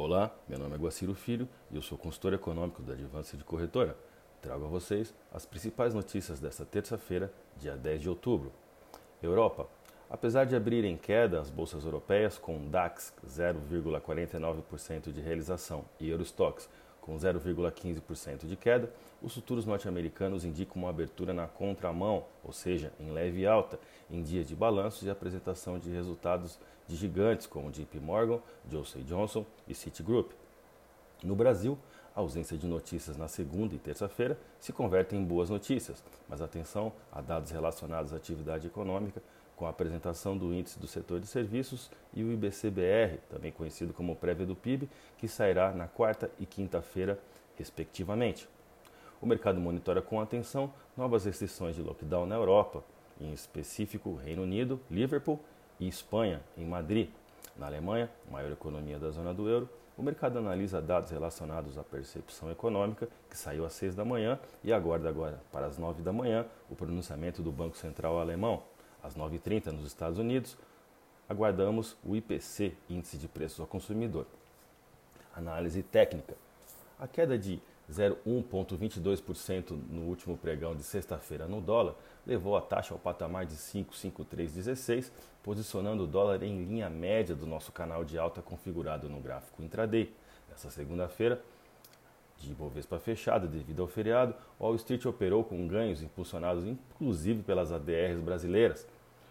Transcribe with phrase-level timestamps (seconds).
[0.00, 3.96] Olá, meu nome é Guaciro Filho e eu sou consultor econômico da Advance de Corretora.
[4.40, 8.52] Trago a vocês as principais notícias desta terça-feira, dia 10 de outubro.
[9.20, 9.66] Europa.
[10.08, 16.70] Apesar de abrir em queda as bolsas europeias com DAX 0,49% de realização e Eurostox
[17.08, 23.10] com 0,15% de queda, os futuros norte-americanos indicam uma abertura na contramão, ou seja, em
[23.10, 23.80] leve alta,
[24.10, 29.46] em dias de balanços e apresentação de resultados de gigantes como JP Morgan, Johnson Johnson
[29.66, 30.32] e Citigroup.
[31.24, 31.78] No Brasil,
[32.18, 36.92] a ausência de notícias na segunda e terça-feira se converte em boas notícias, mas atenção
[37.12, 39.22] a dados relacionados à atividade econômica,
[39.54, 44.16] com a apresentação do índice do setor de serviços e o IBCBR, também conhecido como
[44.16, 47.20] prévia do PIB, que sairá na quarta e quinta-feira,
[47.56, 48.48] respectivamente.
[49.22, 52.82] O mercado monitora com atenção novas restrições de lockdown na Europa,
[53.20, 55.38] em específico Reino Unido, Liverpool
[55.78, 57.10] e Espanha, em Madrid.
[57.56, 59.68] Na Alemanha, maior economia da zona do euro,
[59.98, 64.72] o mercado analisa dados relacionados à percepção econômica, que saiu às 6 da manhã, e
[64.72, 68.62] aguarda agora, para as 9 da manhã, o pronunciamento do Banco Central Alemão
[69.02, 70.56] às 9h30 nos Estados Unidos,
[71.28, 74.24] aguardamos o IPC, Índice de Preços ao Consumidor.
[75.34, 76.36] Análise técnica.
[76.98, 81.94] A queda de 0,1,22% no último pregão de sexta-feira no dólar
[82.26, 85.10] levou a taxa ao patamar de 5,5316,
[85.42, 90.12] posicionando o dólar em linha média do nosso canal de alta configurado no gráfico intraday.
[90.50, 91.42] Nessa segunda-feira,
[92.36, 98.20] de Ibovespa fechada devido ao feriado, Wall Street operou com ganhos impulsionados inclusive pelas ADRs
[98.20, 98.86] brasileiras,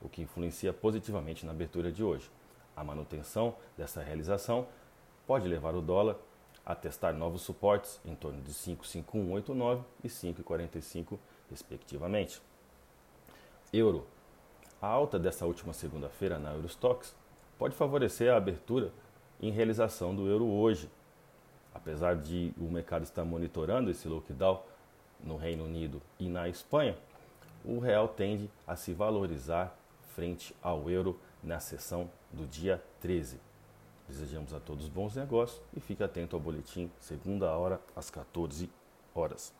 [0.00, 2.30] o que influencia positivamente na abertura de hoje.
[2.76, 4.66] A manutenção dessa realização
[5.26, 6.16] pode levar o dólar
[6.64, 11.18] a testar novos suportes em torno de 5,5189 e 5,45
[11.50, 12.40] respectivamente.
[13.72, 14.06] Euro.
[14.80, 17.14] A alta dessa última segunda-feira na Eurostox
[17.58, 18.92] pode favorecer a abertura
[19.40, 20.90] em realização do euro hoje,
[21.74, 24.62] apesar de o mercado estar monitorando esse lockdown
[25.20, 26.96] no Reino Unido e na Espanha,
[27.64, 29.76] o real tende a se valorizar
[30.14, 33.40] frente ao euro na sessão do dia 13.
[34.08, 38.68] Desejamos a todos bons negócios e fique atento ao boletim segunda hora às 14
[39.14, 39.52] horas.